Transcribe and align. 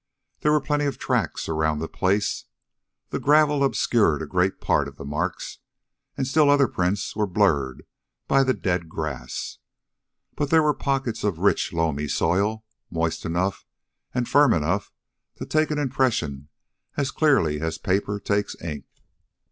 There 0.39 0.51
were 0.51 0.59
plenty 0.59 0.85
of 0.85 0.97
tracks 0.97 1.47
around 1.47 1.77
the 1.77 1.87
place. 1.87 2.45
The 3.09 3.19
gravel 3.19 3.63
obscured 3.63 4.23
a 4.23 4.25
great 4.25 4.59
part 4.59 4.87
of 4.87 4.95
the 4.97 5.05
marks, 5.05 5.59
and 6.17 6.25
still 6.25 6.49
other 6.49 6.67
prints 6.67 7.15
were 7.15 7.27
blurred 7.27 7.85
by 8.27 8.43
the 8.43 8.55
dead 8.55 8.89
grass. 8.89 9.59
But 10.35 10.49
there 10.49 10.63
were 10.63 10.73
pockets 10.73 11.23
of 11.23 11.37
rich, 11.37 11.71
loamy 11.71 12.07
soil, 12.07 12.65
moist 12.89 13.25
enough 13.25 13.67
and 14.11 14.27
firm 14.27 14.55
enough 14.55 14.91
to 15.35 15.45
take 15.45 15.69
an 15.69 15.77
impression 15.77 16.49
as 16.97 17.11
clearly 17.11 17.61
as 17.61 17.77
paper 17.77 18.19
takes 18.19 18.59
ink. 18.59 18.85